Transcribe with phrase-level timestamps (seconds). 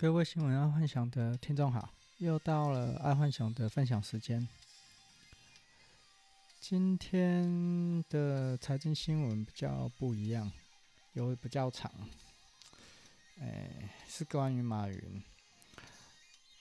[0.00, 4.48] 各位新闻爱幻想的听众好，又到了爱幻想的分享时间。
[6.58, 10.50] 今天的财经新闻比较不一样，
[11.12, 11.92] 有比较长。
[13.40, 15.22] 哎，是关于马云。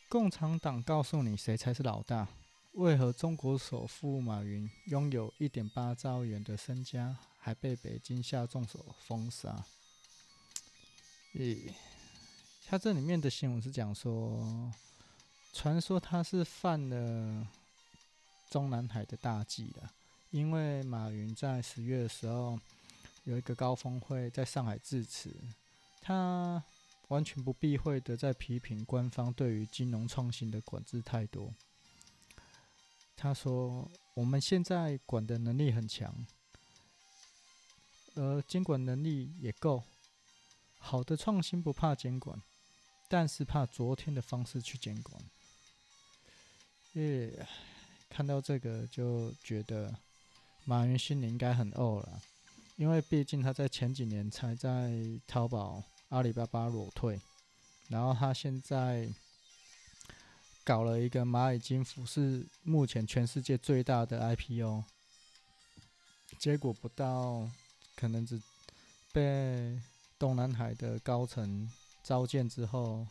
[0.10, 2.28] 共产党告诉你谁才是老大？
[2.74, 9.64] 为何中国首富马云拥有一点八兆元的身家，还被北京下重手封杀？
[11.34, 11.72] 咦？
[12.70, 14.72] 他这里面的新闻是讲说，
[15.54, 17.48] 传说他是犯了
[18.48, 19.92] 中南海的大忌了，
[20.30, 22.60] 因为马云在十月的时候
[23.24, 25.36] 有一个高峰会在上海致辞，
[26.00, 26.64] 他
[27.08, 31.52] 完全不避讳的在批评官方对于金融创新的管制太多。
[33.18, 36.24] 他说：“我们现在管的能力很强，
[38.14, 39.82] 而监管能力也够，
[40.78, 42.40] 好的创新不怕监管。”
[43.12, 45.20] 但是怕昨天的方式去监管，
[46.94, 47.48] 耶，
[48.08, 49.98] 看到这个就觉得
[50.64, 52.22] 马云心里应该很饿了，
[52.76, 54.94] 因为毕竟他在前几年才在
[55.26, 57.20] 淘宝、阿里巴巴裸退，
[57.88, 59.10] 然后他现在
[60.64, 64.84] 搞了一个蚂蚁金服，是目前全世界最大的 IPO，
[66.38, 67.50] 结果不到
[67.96, 68.40] 可能只
[69.12, 69.82] 被
[70.20, 71.68] 东南海的高层。
[72.04, 73.08] 召见之后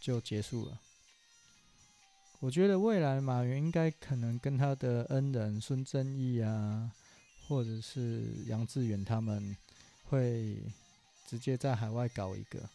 [0.00, 0.80] 就结束了。
[2.40, 6.90] 我觉得未来马云应该可能跟他的恩人孙正义啊，
[7.46, 9.54] 或者是杨致远他们，
[10.04, 10.62] 会
[11.26, 12.70] 直接在海外搞一个，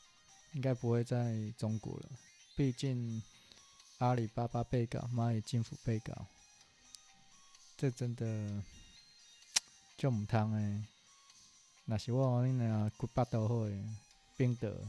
[0.53, 2.09] 应该不会在中国了。
[2.55, 3.21] 毕竟
[3.97, 6.27] 阿里巴巴被搞，蚂蚁金服被搞，
[7.75, 8.63] 这真的
[9.97, 10.86] 就唔通诶。
[11.86, 13.83] 那是我你俩骨巴都好诶。
[14.38, 14.81] 冰德，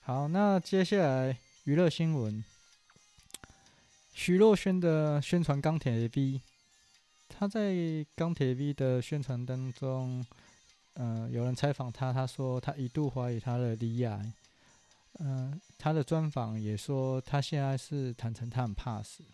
[0.00, 2.44] 好，那接下来娱乐新闻，
[4.12, 6.42] 徐若瑄的宣传钢铁 V，
[7.26, 7.72] 他在
[8.14, 10.26] 钢铁 V 的宣传当中，
[10.92, 14.32] 呃，有人采访他，他说他一度怀疑他的罹癌，
[15.20, 19.24] 嗯、呃，他的专访也说他现在是坦诚他很怕死。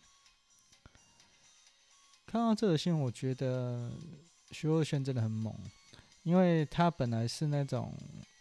[2.27, 3.91] 看到这个新闻，我觉得
[4.53, 5.53] 徐若瑄真的很猛，
[6.23, 7.93] 因为他本来是那种。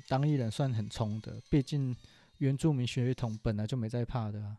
[0.08, 1.96] 当艺人算很冲的，毕竟
[2.40, 4.58] 原住民血统本来就没在怕的啊。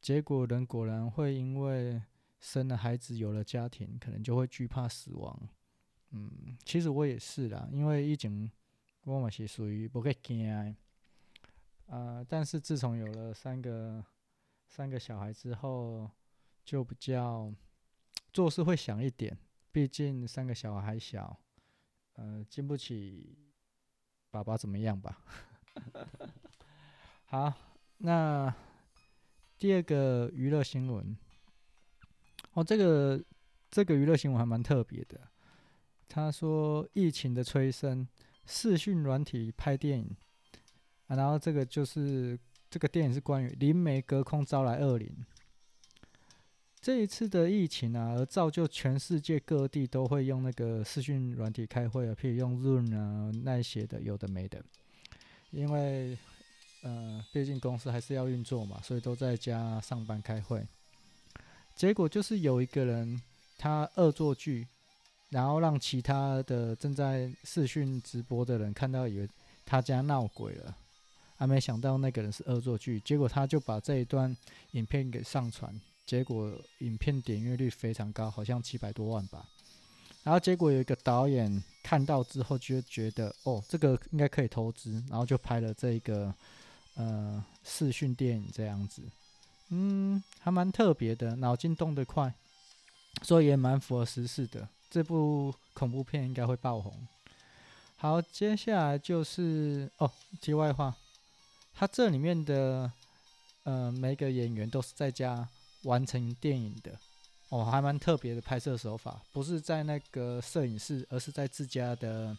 [0.00, 2.02] 结果人果然会因为
[2.40, 5.48] 生了孩子，有了家庭，可能就会惧怕死亡。
[6.10, 8.50] 嗯，其实我也是啦，因为以前
[9.04, 10.48] 我嘛是属于不会惊
[11.86, 14.04] 啊，但是自从有了三个
[14.68, 16.10] 三个小孩之后，
[16.64, 17.52] 就比较
[18.32, 19.36] 做事会想一点，
[19.70, 21.38] 毕竟三个小孩还小，
[22.14, 23.45] 呃，经不起。
[24.36, 25.18] 爸爸怎么样吧？
[27.24, 27.50] 好，
[27.96, 28.54] 那
[29.56, 31.16] 第二个娱乐新闻，
[32.52, 33.18] 哦，这个
[33.70, 35.18] 这个娱乐新闻还蛮特别的。
[36.06, 38.06] 他说疫情的催生，
[38.44, 40.14] 视讯软体拍电影，
[41.06, 42.38] 啊，然后这个就是
[42.68, 45.24] 这个电影是关于灵媒隔空招来恶灵。
[46.86, 54.64] 这一次的疫情啊，而造就全世界各地都会用那个视讯软体开会啊，譬如用 Zoom 啊那些的，有的没的。
[55.50, 56.16] 因为
[56.82, 60.64] 呃，毕竟公司还是要运作嘛，所以都在家上班开会。
[61.74, 63.20] 结果就是有一个人
[63.58, 64.64] 他恶作剧，
[65.30, 69.28] 然后让其他的正在视讯直播的人看到，以为
[69.64, 70.76] 他家闹鬼了，
[71.34, 74.36] 还没想到那个人是恶作剧，结果他就把这一段
[74.70, 75.74] 影片给上传。
[76.06, 79.44] 结果影片点阅率非常高，好像七百多万吧。
[80.22, 86.34] 然后结果有一个导演看到之后就觉得，哦，这个应该可以投资，然后就拍了这个
[86.94, 89.02] 呃视讯电影这样子。
[89.68, 92.32] 嗯，还蛮特别的，脑筋动得快，
[93.22, 94.68] 所以也蛮符合时事的。
[94.90, 97.06] 这部恐怖片应该会爆红。
[97.96, 100.94] 好，接下来就是哦，题外话，
[101.74, 102.90] 他这里面的
[103.64, 105.48] 呃每个演员都是在家。
[105.86, 106.98] 完成电影的
[107.48, 112.36] 哦，还蛮特别的拍摄手法，不是在那个摄影室，而是在自家的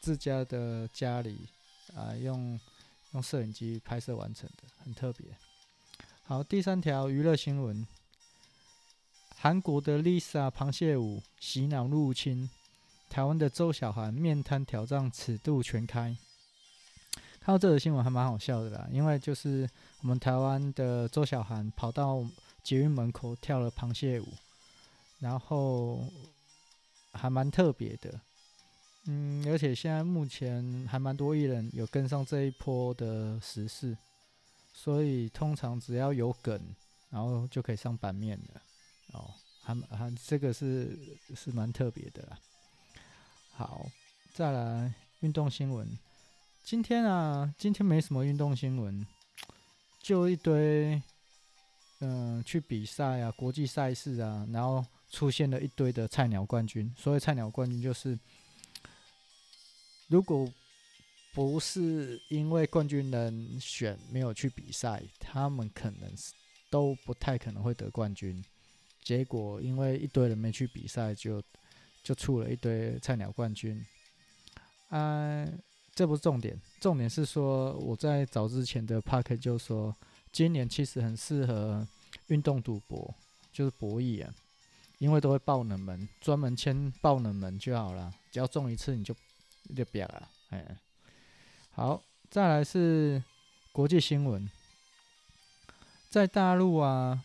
[0.00, 1.48] 自家的家里
[1.96, 2.60] 啊，用
[3.12, 5.26] 用摄影机拍摄完成的，很特别。
[6.24, 7.86] 好，第三条娱乐新闻：
[9.36, 12.50] 韩国的 Lisa 螃蟹舞洗脑入侵，
[13.08, 16.16] 台湾的周小涵面瘫挑战尺度全开。
[17.44, 19.68] 看到这个新闻还蛮好笑的啦，因为就是
[20.00, 22.24] 我们台湾的周小涵跑到
[22.62, 24.28] 捷运门口跳了螃蟹舞，
[25.18, 26.04] 然后
[27.12, 28.20] 还蛮特别的。
[29.06, 33.98] 嗯，而且现在目前还蛮多艺人有跟上这一波的时事，
[34.72, 36.60] 所以通常只要有梗，
[37.10, 38.62] 然后就可以上版面了。
[39.14, 39.34] 哦，
[39.64, 40.96] 还还这个是
[41.34, 42.38] 是蛮特别的啦。
[43.50, 43.84] 好，
[44.32, 45.88] 再来运动新闻。
[46.62, 49.04] 今天啊，今天没什么运动新闻，
[50.00, 51.02] 就一堆，
[52.00, 56.90] 嗯、去比赛啊，国际赛事啊，然后出现了一堆的菜鸟冠军。
[56.96, 58.18] 所谓菜鸟冠军，就是
[60.08, 60.50] 如果
[61.34, 66.32] 不是因为冠军人选没有去比赛，他们可能是
[66.70, 68.42] 都不太可能会得冠军。
[69.02, 71.42] 结果因为一堆人没去比赛，就
[72.04, 73.84] 就出了一堆菜鸟冠军。
[74.88, 75.44] 啊。
[75.94, 79.94] 这不是重点，重点是说我在早之前的 Podcast 就说，
[80.32, 81.86] 今年其实很适合
[82.28, 83.14] 运动赌博，
[83.52, 84.34] 就是博弈啊，
[84.98, 89.14] 因为都会爆冷门，专门签爆冷门就好了，只要中一次你就
[89.76, 90.76] 就别了，哎，
[91.72, 93.22] 好，再来是
[93.70, 94.50] 国际新闻，
[96.08, 97.22] 在大陆啊，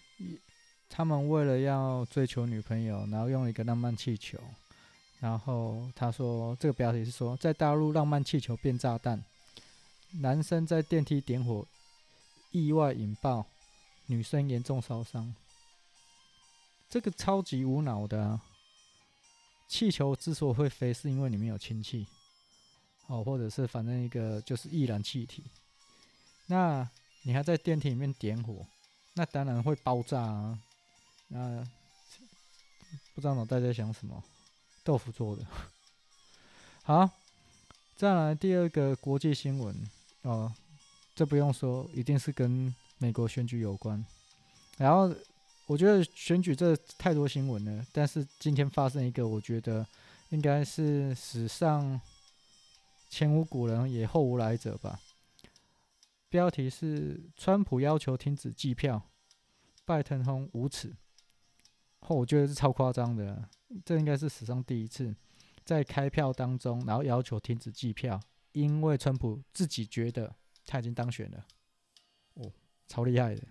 [0.89, 4.37] 他们为了要追求女朋友，然后用一个浪漫气球。
[5.19, 9.23] 然后他说，这个标题是说，在大陆浪漫气球变炸弹，
[10.19, 11.65] 男生在电梯点火，
[12.51, 13.45] 意外引爆，
[14.05, 15.33] 女生严重烧伤。
[16.87, 18.41] 这个超级无脑的啊！
[19.67, 22.05] 气球之所以会飞，是因为里面有氢气，
[23.07, 25.43] 哦，或者是反正一个就是易燃气体。
[26.45, 26.87] 那
[27.23, 28.65] 你还在电梯里面点火，
[29.15, 30.59] 那当然会爆炸啊！
[31.27, 31.67] 那
[33.15, 34.23] 不知道脑袋在想什么。
[34.87, 35.45] 豆腐做的，
[36.83, 37.09] 好，
[37.97, 39.75] 再来第二个国际新闻
[40.21, 40.49] 哦，
[41.13, 44.05] 这不用说，一定是跟美国选举有关。
[44.77, 45.13] 然后
[45.65, 49.85] 我觉得选举这太多新闻了，但是今天发生一个，我觉得
[50.29, 51.99] 应该是史上
[53.09, 55.01] 前无古人也后无来者吧。
[56.29, 59.01] 标题是：川普要求停止计票，
[59.83, 60.95] 拜登通无耻。
[61.99, 63.49] 哦，我觉得是超夸张的。
[63.83, 65.13] 这应该是史上第一次，
[65.65, 68.19] 在开票当中，然后要求停止计票，
[68.53, 70.33] 因为川普自己觉得
[70.65, 71.45] 他已经当选了，
[72.35, 72.51] 哦，
[72.87, 73.43] 超厉害的。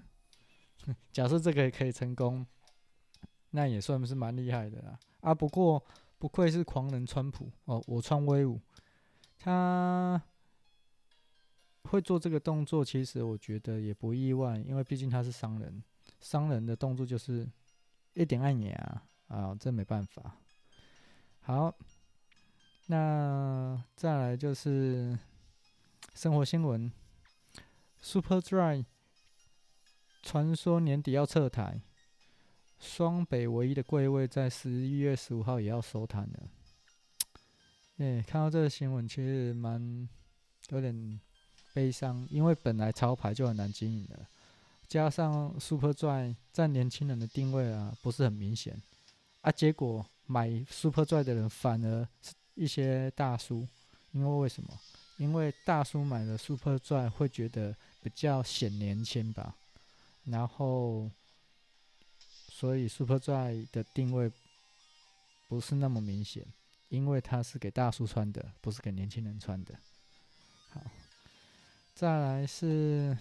[1.12, 2.46] 假设这个也可以成功，
[3.50, 4.98] 那也算是蛮厉害的啦。
[5.20, 5.84] 啊，不过
[6.18, 8.60] 不愧是狂人川普哦，我川威武，
[9.38, 10.22] 他
[11.82, 15.82] 会做这个动作，其实我觉得也不意外，因为毕竟他是商人，
[16.20, 17.46] 商人的动作就是
[18.14, 19.02] 一点按眼啊。
[19.28, 20.36] 啊，这没办法。
[21.40, 21.74] 好，
[22.86, 25.18] 那再来就是
[26.14, 26.90] 生活新闻
[28.02, 28.84] ，Superdry
[30.22, 31.80] 传说年底要撤台，
[32.78, 36.48] 双北唯一的柜位在十一月十五号也要收摊了。
[37.98, 40.08] 哎，看到这个新闻，其实蛮
[40.70, 41.20] 有点
[41.72, 44.26] 悲伤，因为本来潮牌就很难经营了，
[44.88, 48.80] 加上 Superdry 在年轻人的定位啊，不是很明显。
[49.46, 53.64] 啊，结果买 Superdry 的人反而是一些大叔，
[54.10, 54.76] 因为为什么？
[55.18, 59.54] 因为大叔买了 Superdry 会觉得比较显年轻吧，
[60.24, 61.08] 然后
[62.48, 64.32] 所以 Superdry 的定位
[65.46, 66.44] 不是那么明显，
[66.88, 69.78] 因为它是给大叔穿的，不是给年轻人穿的。
[70.70, 70.80] 好，
[71.94, 73.16] 再来是，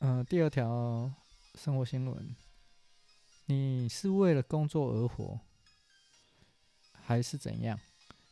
[0.00, 1.10] 嗯、第二条
[1.54, 2.36] 生活新闻。
[3.46, 5.38] 你是为了工作而活，
[6.92, 7.78] 还是怎样？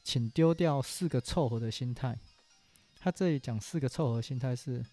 [0.02, 2.18] 请丢掉四个凑合的心态。
[2.98, 4.84] 他这里讲四个凑合心态是：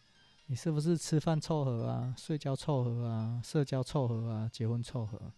[0.45, 5.33] 你是不是吃饭凑合啊，睡觉凑合啊，社交凑合啊，结婚凑合？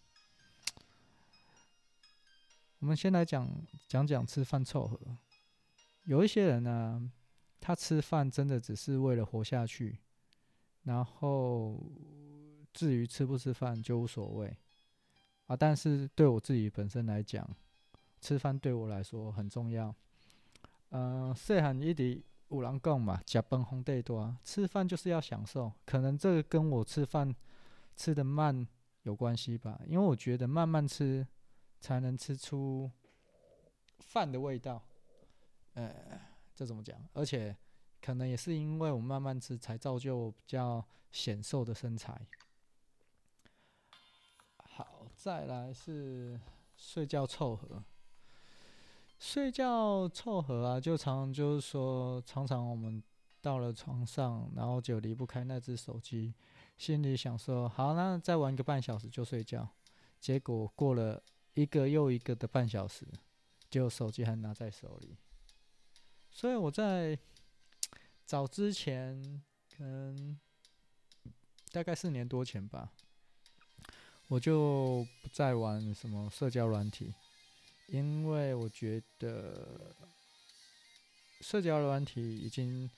[2.79, 3.49] 我们先来讲
[3.87, 4.99] 讲讲吃饭凑合。
[6.03, 7.09] 有一些人呢、
[7.61, 9.97] 他吃饭真的只是为了活下去，
[10.83, 11.81] 然后
[12.73, 14.57] 至于吃不吃饭就无所谓。
[15.47, 17.47] 啊，但是对我自己本身来讲，
[18.21, 19.93] 吃饭对我来说很重要。
[20.89, 25.71] 呃，细汉一直有人讲嘛，吃饭皇帝大，吃饭就是要享受。
[25.85, 27.35] 可能这个跟我吃饭
[27.95, 28.65] 吃得慢
[29.01, 31.27] 有关系吧，因为我觉得慢慢吃
[31.81, 32.89] 才能吃出
[33.99, 34.81] 饭的味道。
[35.73, 36.21] 呃，
[36.55, 36.97] 这怎么讲？
[37.13, 37.55] 而且
[38.01, 42.21] 可能也是因为我慢慢吃，才造就我比较显瘦的身材。
[45.23, 46.37] 再来是
[46.75, 47.81] 睡觉凑合，
[49.17, 53.01] 睡觉凑合啊，就常常就是说，常常我们
[53.39, 56.33] 到了床上，然后就离不开那只手机，
[56.77, 59.65] 心里想说，好，那再玩个半小时就睡觉，
[60.19, 63.07] 结果过了一个又一个的半小时，
[63.69, 65.15] 就手机还拿在手里。
[66.31, 67.17] 所以我在
[68.25, 69.41] 早之前，
[69.73, 70.37] 可能
[71.71, 72.91] 大概四年多前吧，
[74.27, 77.13] 我就不再玩什么社交软体，
[77.87, 79.95] 因为我觉得
[81.41, 82.89] 社交软体已经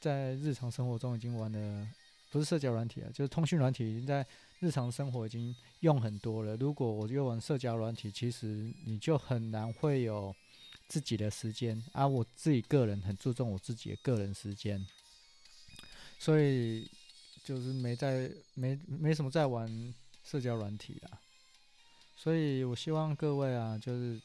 [0.00, 1.86] 在日常生活中已经玩的，
[2.30, 4.26] 不是社交软体啊，就是通讯软体已经在
[4.60, 6.56] 日常生活已经用很多了。
[6.56, 10.34] 如果我又玩社交软体，其实你就很难会有。
[10.86, 14.86] 自己的时间啊，我自己个人很注重我自己的个人时间，
[16.18, 16.86] 所以
[17.42, 19.66] 就是没在没没什么在玩
[20.24, 21.20] 社交软体啦。
[22.16, 24.20] 所以我希望各位啊，就是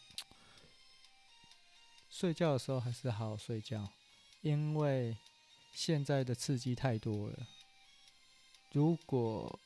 [2.09, 3.87] 睡觉的时候还是好好睡觉，
[4.41, 5.17] 因为
[5.73, 7.47] 现在的刺激太多了。
[8.71, 9.59] 如果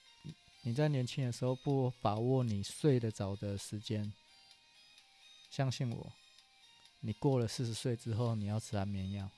[0.63, 4.13] 你在年轻的时候不把握你睡得着的时间，
[5.49, 6.13] 相信我。
[7.01, 9.29] 你过了四十岁之后，你要吃安眠药。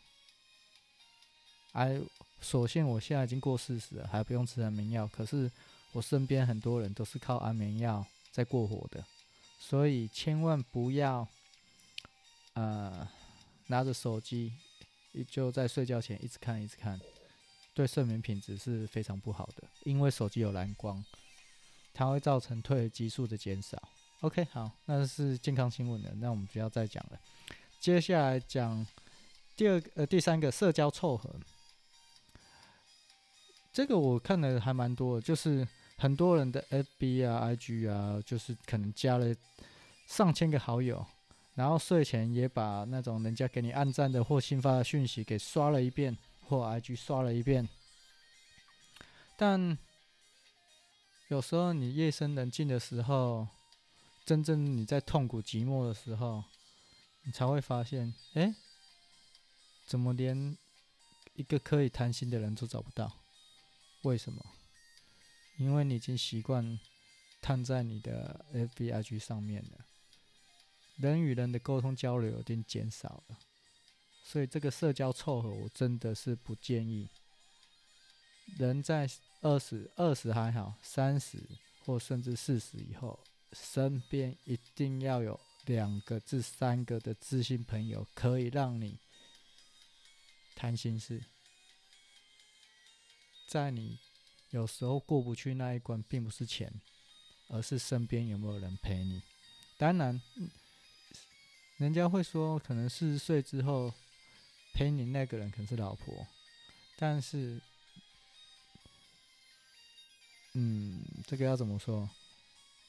[1.72, 2.00] 哎，
[2.40, 5.08] 所幸我现在已经过四十了，还不用吃安眠药。
[5.08, 5.52] 可是
[5.96, 9.02] 我身边很多人都是靠安眠药在过活的，
[9.58, 11.26] 所以千万不要，
[12.52, 13.08] 呃，
[13.68, 14.52] 拿着手机
[15.30, 17.00] 就在睡觉前一直看一直看，
[17.74, 19.64] 对睡眠品质是非常不好的。
[19.86, 21.02] 因为手机有蓝光，
[21.94, 23.82] 它会造成褪黑激素的减少。
[24.20, 27.18] OK，好，那是健康新闻的，那我们不要再讲了。
[27.80, 28.86] 接下来讲
[29.56, 31.34] 第二个呃第三个社交凑合，
[33.72, 35.66] 这个我看的还蛮多的，就是
[35.98, 39.36] 很多人的 FB 啊、IG 啊，就是可能加了
[40.08, 41.06] 上千个好友，
[41.54, 47.68] 然后睡前也把那种人家给你按赞的或新发的讯息给刷了一遍，或 IG 刷了一遍，
[49.38, 49.78] 但
[51.30, 53.48] 有时候你夜深人静的时候。
[54.26, 56.44] 真正你在痛苦寂寞的时候，
[57.26, 58.56] 你才会发现，哎，
[59.86, 60.58] 怎么连
[61.36, 63.20] 一个可以谈心的人都找不到？
[64.02, 64.44] 为什么？
[65.58, 66.80] 因为你已经习惯
[67.42, 69.86] 瘫在你的 FB IG 上面了，
[70.98, 73.38] 人与人的沟通交流有点减少了，
[74.24, 77.10] 所以这个社交凑合，我真的是不建议。
[78.58, 79.10] 人在
[79.42, 81.38] 二十二十还好，三十
[81.86, 83.20] 或甚至四十以后。
[83.54, 89.00] 身边一定要有两个至三个的知心朋友，可以让你
[90.54, 91.24] 谈心事。
[93.48, 93.98] 在你
[94.56, 96.72] 有时候过不去那一关，并不是钱，
[97.50, 99.22] 而是身边有没有人陪你。
[99.78, 100.22] 当然，
[101.76, 103.94] 人家会说，可能四十岁之后
[104.74, 106.26] 陪你那个人可能是老婆，
[106.96, 107.60] 但是，
[110.54, 112.10] 嗯，这个要怎么说？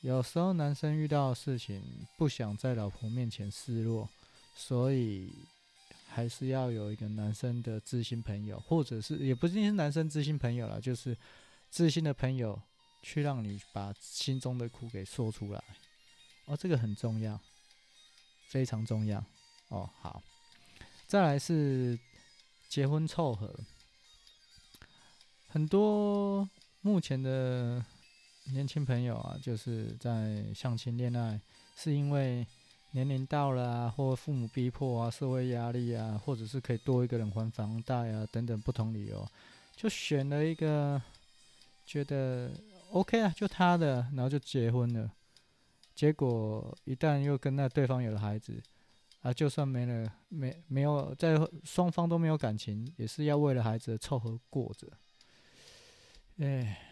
[0.02, 1.82] 有时候男生遇到的事情
[2.16, 4.08] 不想在老婆面前示弱，
[4.54, 5.32] 所以
[6.06, 11.16] 还是要有一个男生的知心朋友，或者是也不一定是男生知心朋友啦，就是
[11.76, 12.59] 自信的朋友
[13.02, 15.62] 去让你把心中的苦给说出来。
[16.47, 17.38] 哦，这个很重要，
[18.47, 19.23] 非常重要。
[19.68, 20.23] 哦，好，
[21.06, 21.99] 再来是
[22.71, 23.54] 结婚凑合，
[25.49, 26.49] 很多
[26.80, 27.85] 目前的。
[28.54, 31.38] 年轻朋友啊，就是在相亲恋爱，
[31.75, 32.47] 是因为
[32.92, 39.28] 年龄到了啊，或父母逼迫啊，社会压力啊，或者是可以多一个人还房贷啊，等等不同理由，
[39.75, 41.02] 就选了一个
[41.86, 42.50] 觉得
[42.90, 45.10] OK 啊，就他的，然后就结婚了。
[45.94, 48.60] 结果一旦又跟那对方有了孩子
[49.20, 54.86] 啊，就算没了，没没有在双方都没有感情，也是要为了孩子凑合过着。
[56.38, 56.82] 哎。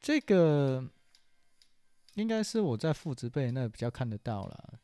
[0.00, 0.88] 这个
[2.14, 4.78] 应该是我在父执辈那比较看得到了，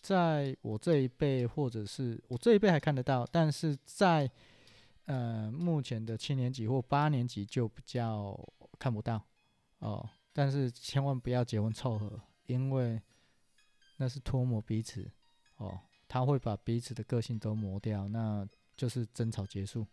[0.00, 4.30] 在我这一辈或者是我这一辈还看得到，但是在
[5.06, 8.38] 呃目前的七年级或八年级就比较
[8.78, 9.24] 看不到
[9.78, 10.08] 哦。
[10.32, 13.00] 但是千万不要结婚凑合，因为
[13.96, 15.10] 那是脱磨彼此
[15.56, 19.86] 哦，他会把彼此的个性都磨掉，那就是争吵结束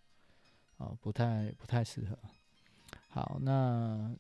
[0.78, 2.18] 哦，不太不太适合。
[3.10, 4.16] 好，那。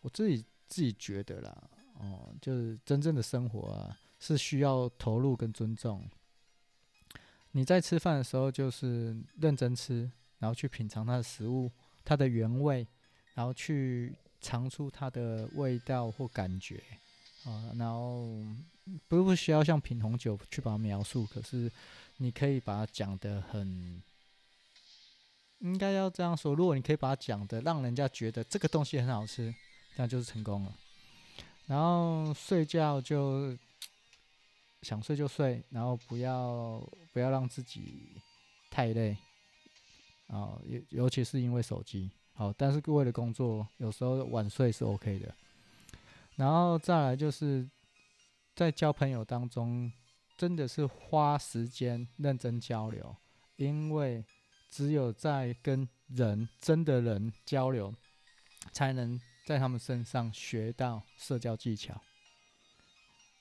[0.00, 6.08] 我自己自己觉得啦，哦，就是真正的生活啊，是需要投入跟尊重。
[7.52, 11.70] 你在吃饭的时候，就是认真吃，然后去品尝它的食物，
[12.04, 12.86] 它的原味，
[13.34, 16.82] 然后去尝出它的味道或感觉，
[17.44, 18.44] 啊，然后
[19.08, 21.70] 不不需要像品红酒去把它描述，可是
[22.18, 24.02] 你可以把它讲得很，
[25.60, 29.54] 应该要这样说，如果你可以把它讲得让人家觉得这个东西很好吃。
[30.00, 30.72] 那就是成功了。
[31.66, 33.52] 然后睡觉就
[34.82, 36.80] 想睡就睡，然后不要
[37.12, 38.20] 不要让自己
[38.70, 39.16] 太累
[40.28, 42.10] 啊，尤尤其是因为手机。
[42.34, 45.34] 好，但是为了工作，有时候晚睡是 OK 的。
[46.36, 47.68] 然后再来就是
[48.54, 49.92] 在交朋友当中，
[50.36, 53.16] 真的是花时间认真交流，
[53.56, 54.24] 因为
[54.70, 57.92] 只有在跟人真的人交流，
[58.70, 62.00] 才能在他们身上学到社交技巧。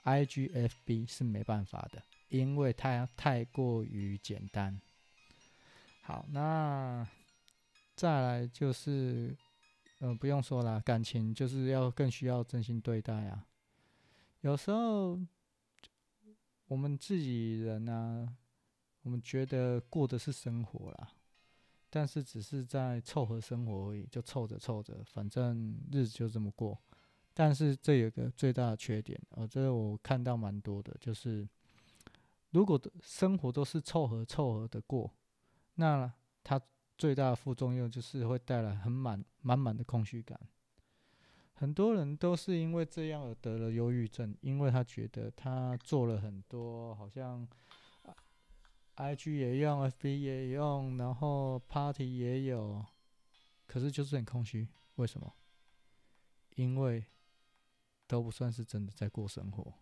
[0.08, 4.80] IGFB 是没办法的，因为它太过于简单。
[6.02, 7.08] 好，那。
[7.96, 9.36] 再来就是，
[10.02, 13.48] 呃，不用说了，感情就是要更需要真心对待啊。
[14.42, 15.20] 有时候
[16.68, 18.32] 我们自己人啊，
[19.02, 21.10] 我们觉得过的是生活啦，
[21.90, 26.80] 但是只是在凑合生活而已，就凑着凑着，反正日子就这么过。
[27.38, 31.48] 但是这有个最大的缺点，呃，这个我看到蛮多的，就是
[32.50, 35.14] 如果生活都是凑合凑合的过，
[35.76, 36.12] 那
[36.44, 36.60] 他。
[37.00, 40.36] 最大的副作用就是会带来很满满满的空虚感。
[41.54, 47.48] 很多人都是因为这样而得了忧郁症，因为他觉得他做了很多，好像
[48.96, 52.84] IG 也用，FB 也用，然后 Party 也有，
[53.68, 54.68] 可是就是很空虚。
[54.96, 55.32] 为什么？
[56.56, 57.06] 因为
[58.08, 59.74] 都不算是真的在过生活。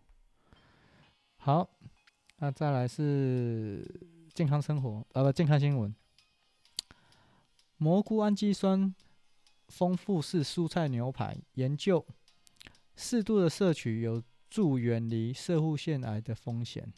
[1.36, 1.68] 好，
[2.38, 3.88] 那再来是
[4.34, 5.94] 健康生活，呃，不，健康新闻。
[7.76, 8.94] 蘑菇氨基酸
[9.68, 12.04] 丰富式蔬菜牛排研究，
[12.96, 16.92] 适度的摄取有助远离射护腺癌的风险。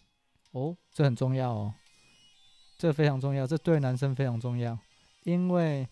[0.52, 1.74] 哦，这很重要哦，
[2.78, 4.78] 这非常重要，这对男生非常重要，
[5.24, 5.86] 因为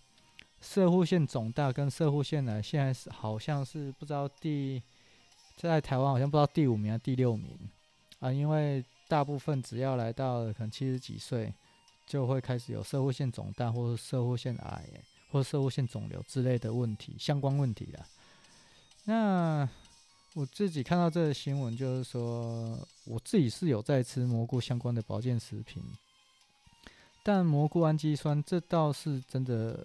[0.60, 4.82] 射护腺肿大跟射护腺癌现在是好像是不知道第
[5.56, 7.58] 在台湾好像不知道第五名还是第六名
[8.20, 11.52] 啊，因为大部分只要来到可能七十几岁。
[12.08, 14.88] 就会开始有摄护腺肿大，或者摄护腺癌，
[15.32, 18.06] 或者摄护腺肿瘤之类的问题，相关问题了。
[19.02, 19.68] 那
[20.34, 25.82] 我自己看到这个新闻，就是说我自己是有在吃蘑菇相关的保健食品，
[27.24, 29.84] 但蘑菇氨基酸这倒是真的，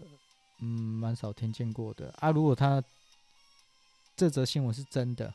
[0.60, 2.30] 嗯，蛮少听见过的啊。
[2.30, 2.84] 如果他
[4.16, 5.34] 这则新闻是真的，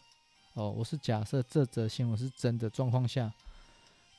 [0.57, 3.31] 哦，我是假设这则新闻是真的状况下，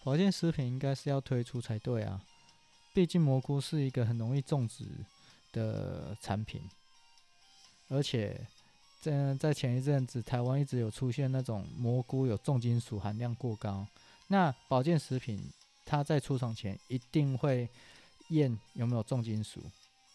[0.03, 2.21] 保健食品应该是要推出才对啊。
[2.93, 4.85] 毕竟蘑菇是一个很容易种植
[5.51, 6.61] 的产品，
[7.89, 8.39] 而且
[9.01, 13.87] 在在前一阵子，台湾一直有出现那种蘑菇有重金属含量过高。
[14.27, 15.41] 那保健食品
[15.85, 17.67] 它在出厂前一定会
[18.29, 19.59] 验有没有重金属，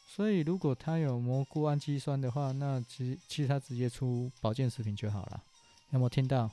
[0.07, 5.43] 所以如果它有蘑菇氨基酸的话，那其其实它直接出保健食品就好了。
[5.93, 6.51] 有没有听到？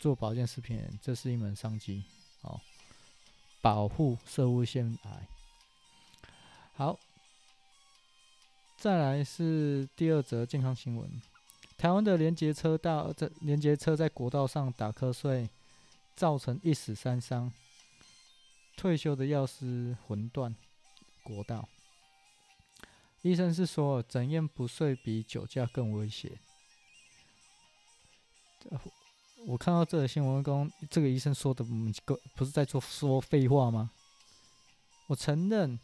[0.00, 2.02] 做保健食品这是一门商机
[2.40, 2.60] 哦，
[3.60, 5.28] 保护摄护腺癌。
[6.74, 6.98] 好，
[8.76, 11.08] 再来是第二则健康新闻。
[11.78, 15.48] 台湾的联结车道在联结车在国道上打瞌睡，
[16.16, 17.52] 造成一死三伤。
[18.76, 20.56] 退休的药师魂断
[21.22, 21.68] 国道。
[23.20, 26.32] 医生是说，整夜不睡比酒驾更危险。
[29.46, 31.64] 我看到这个新闻，刚这个医生说的，
[32.34, 33.90] 不是在做说废话吗？
[35.06, 35.78] 我承认。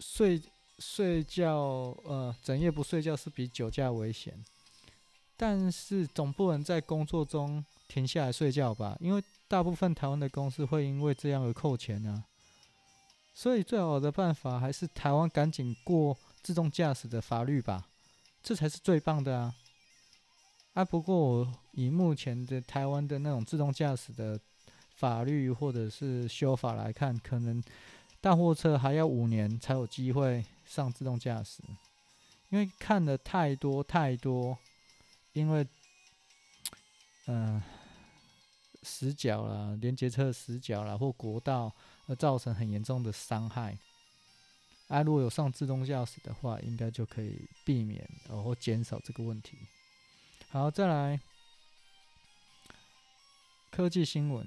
[0.00, 0.40] 睡
[0.78, 1.56] 睡觉，
[2.04, 4.32] 呃，整夜不睡觉是比酒驾危险，
[5.36, 8.96] 但是总不能在工作中停下来睡觉吧？
[9.00, 12.22] 因为大部分台湾的公司会因为这样而扣钱啊。
[13.34, 17.88] 所以最好的办法还是台湾赶紧过自动驾驶的法律吧，
[18.40, 19.52] 这才是最棒的啊！
[20.78, 24.38] 啊，不过我以目前的台湾的那种自动驾驶的
[24.94, 27.60] 法律或者是修法来看，可能。
[28.20, 31.62] 大货车还要五年才有机会上自动驾驶，
[32.50, 34.58] 因为看的太多太多，
[35.32, 35.66] 因为，
[37.26, 37.62] 嗯、
[38.82, 41.72] 死角啦，连接车死角啦，或国道
[42.06, 43.78] 而造成很严重的伤害。
[44.88, 49.58] 啊，如果有上自动驾驶的话，应该就可以避免或减少这个问题。
[50.50, 51.20] 好，再来
[53.70, 54.46] 科技新闻。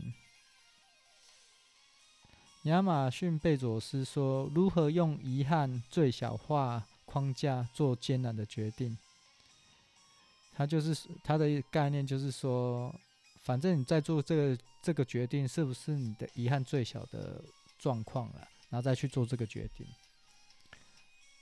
[2.64, 8.98] 亚马逊贝佐斯说：“如何用遗憾最小化框架做艰难的决定？
[10.56, 12.92] 他就是他的概念，就是说，
[13.44, 17.44] 反正你在做这个这个决定，是不是你的遗憾最小的
[17.78, 19.86] 状况了，然后再去做这个决定。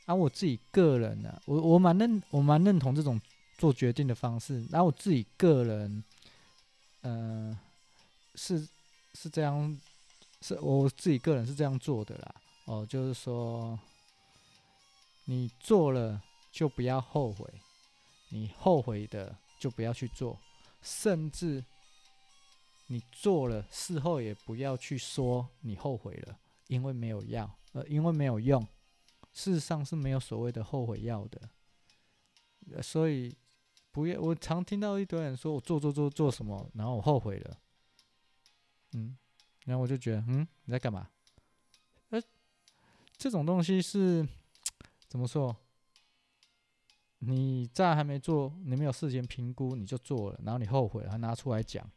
[0.05, 3.19] 而、啊、我自己个人呢、啊，我我蛮认我蛮认同这种
[3.59, 4.65] 做决定的方式。
[4.71, 6.03] 然后我自己个人，
[7.01, 7.59] 嗯、呃，
[8.35, 8.67] 是
[9.13, 9.79] 是这样，
[10.41, 12.35] 是我自己个人是这样做的啦。
[12.65, 13.77] 哦，就是说，
[15.25, 17.45] 你做了就不要后悔，
[18.29, 20.39] 你后悔的就不要去做，
[20.81, 21.63] 甚至
[22.87, 28.65] 你做了事后也不要去说你后悔了，因为没有要，呃，因为没有用。
[29.31, 33.35] 事实上是没有所谓的后悔药的，所以
[33.91, 34.19] 不要。
[34.19, 37.57] 我常听到一堆人说我做做做做什么，然后我后悔了，
[38.93, 39.17] 嗯，
[39.65, 41.09] 然后我就觉得，嗯，你在干嘛？
[42.09, 42.21] 呃，
[43.17, 44.27] 这种东西是
[45.07, 45.55] 怎么说？
[47.19, 51.89] 你在还没做，你没有事先评估你就做了，然后你后悔了还拿出来讲，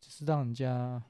[0.00, 1.02] 就是让人家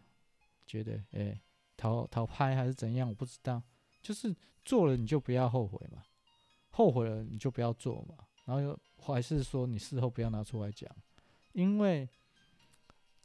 [0.66, 1.40] 觉得，哎，
[1.76, 3.08] 讨讨拍还是怎样？
[3.08, 3.62] 我不知道，
[4.02, 4.34] 就是。
[4.62, 6.02] 做了你就不要后悔嘛，
[6.68, 10.90] 后悔了你就不要做嘛，然后又还是说你事后不要拿出来讲，
[11.52, 12.08] 因为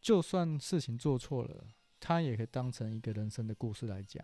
[0.01, 1.67] 就算事情做错了，
[1.99, 4.23] 它也可以当成一个人生的故事来讲，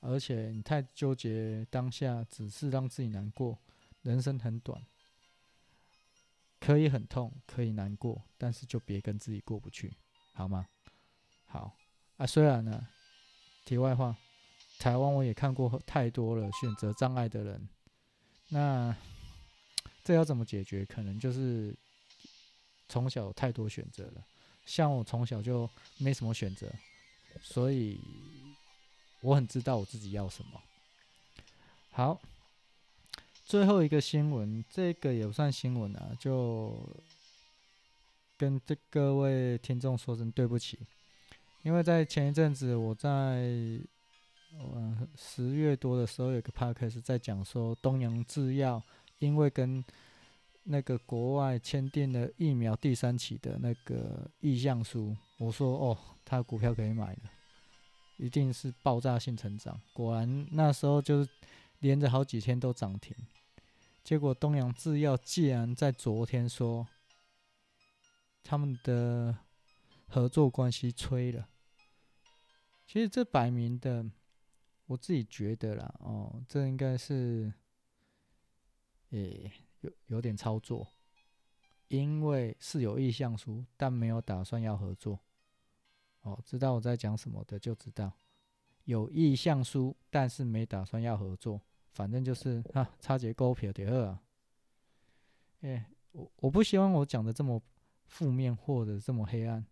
[0.00, 3.58] 而且你太纠结当下，只是让自己难过。
[4.02, 4.80] 人生很短，
[6.60, 9.96] 可以很痛，可以难过，但是就别跟自己过不去，
[10.32, 10.66] 好吗？
[11.46, 11.76] 好
[12.16, 12.88] 啊，虽然呢，
[13.64, 14.16] 题外话。
[14.78, 17.68] 台湾我也看过太多了选择障碍的人，
[18.50, 18.96] 那
[20.08, 20.86] 这要怎么解决？
[20.86, 21.76] 可能就是
[22.88, 24.24] 从小太多选择了，
[24.64, 25.68] 像我从小就
[25.98, 26.66] 没什么选择，
[27.42, 28.00] 所以
[29.20, 30.62] 我很知道我自己要什么。
[31.90, 32.18] 好，
[33.44, 36.74] 最后一个新闻，这个也不算新闻啊，就
[38.38, 40.78] 跟这各位听众说声对不起，
[41.60, 43.78] 因为在前一阵子我在。
[44.60, 48.82] 嗯，十月多的时候有个 podcast 在讲说，东洋制药
[49.18, 49.84] 因为跟
[50.64, 57.20] 那个国外签订了疫苗第三期的那个意向书，我说哦，他股票可以买了，
[58.16, 59.80] 一定是爆炸性成长。
[59.92, 61.30] 果然那时候就是
[61.80, 63.16] 连着好几天都涨停，
[64.04, 66.86] 结果东洋制药竟然在昨天说
[68.42, 69.36] 他们的
[70.06, 71.48] 合作关系吹了，
[72.86, 74.04] 其实这摆明的。
[74.86, 77.52] 我自己觉得啦，哦，这应该是，
[79.10, 80.86] 诶，有有点操作，
[81.88, 85.18] 因为是有意向书，但没有打算要合作。
[86.22, 88.12] 哦，知道我在讲什么的就知道，
[88.84, 94.22] 有意向书，但是没打算要合作，反正就是哈，差节股票的二啊。
[95.60, 97.62] 诶，我我不希望我讲的这么
[98.06, 99.64] 负面或者这么黑暗，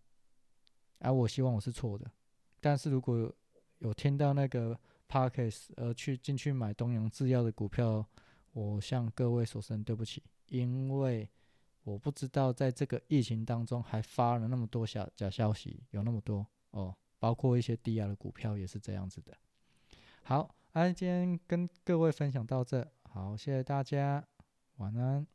[0.99, 2.11] 而、我希望我是错的，
[2.61, 3.35] 但是如果
[3.79, 4.79] 有，听到那个。
[5.09, 8.05] Parkes 而去进去买东洋制药的股票，
[8.57, 11.29] 我向各位说声对不起，因为
[11.85, 19.37] 我不知道在这个疫情当中还发了那么多小假消息，有那么多哦，包括一些低压的股票也是这样子的。
[20.23, 24.27] 好，那今天跟各位分享到这，好，谢谢大家，
[24.79, 25.27] 晚安。